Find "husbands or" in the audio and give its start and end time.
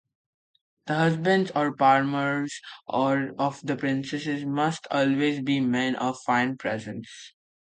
0.95-1.75